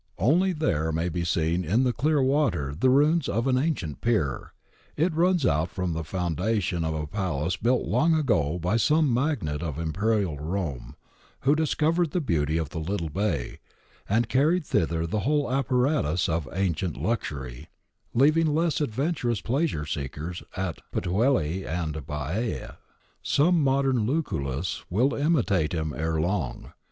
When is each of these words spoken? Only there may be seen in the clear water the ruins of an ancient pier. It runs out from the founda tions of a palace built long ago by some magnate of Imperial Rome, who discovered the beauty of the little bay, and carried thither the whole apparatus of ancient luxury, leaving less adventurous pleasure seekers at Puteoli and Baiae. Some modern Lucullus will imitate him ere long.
Only 0.17 0.51
there 0.51 0.91
may 0.91 1.09
be 1.09 1.23
seen 1.23 1.63
in 1.63 1.83
the 1.83 1.93
clear 1.93 2.23
water 2.23 2.73
the 2.73 2.89
ruins 2.89 3.29
of 3.29 3.45
an 3.45 3.55
ancient 3.55 4.01
pier. 4.01 4.51
It 4.97 5.13
runs 5.13 5.45
out 5.45 5.69
from 5.69 5.93
the 5.93 6.01
founda 6.01 6.59
tions 6.59 6.85
of 6.85 6.95
a 6.95 7.05
palace 7.05 7.55
built 7.55 7.85
long 7.85 8.15
ago 8.15 8.57
by 8.57 8.77
some 8.77 9.13
magnate 9.13 9.61
of 9.61 9.77
Imperial 9.77 10.39
Rome, 10.39 10.95
who 11.41 11.53
discovered 11.55 12.09
the 12.13 12.19
beauty 12.19 12.57
of 12.57 12.69
the 12.69 12.79
little 12.79 13.09
bay, 13.09 13.59
and 14.09 14.27
carried 14.27 14.65
thither 14.65 15.05
the 15.05 15.19
whole 15.19 15.51
apparatus 15.51 16.27
of 16.27 16.49
ancient 16.51 16.97
luxury, 16.99 17.67
leaving 18.15 18.47
less 18.47 18.81
adventurous 18.81 19.39
pleasure 19.39 19.85
seekers 19.85 20.41
at 20.57 20.81
Puteoli 20.91 21.63
and 21.63 21.93
Baiae. 22.07 22.77
Some 23.21 23.61
modern 23.63 24.07
Lucullus 24.07 24.83
will 24.89 25.13
imitate 25.13 25.73
him 25.73 25.93
ere 25.95 26.19
long. 26.19 26.73